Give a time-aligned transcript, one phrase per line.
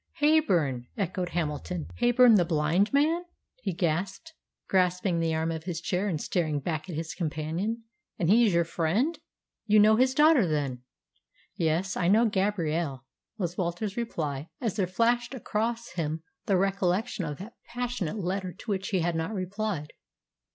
[0.19, 1.85] "Heyburn!" echoed Hamilton.
[2.01, 3.21] "Heyburn the blind man?"
[3.61, 4.33] he gasped,
[4.67, 7.83] grasping the arm of his chair and staring back at his companion.
[8.17, 9.19] "And he is your friend?
[9.67, 10.81] You know his daughter, then?"
[11.55, 13.05] "Yes, I know Gabrielle,"
[13.37, 18.71] was Walter's reply, as there flashed across him the recollection of that passionate letter to
[18.71, 19.93] which he had not replied.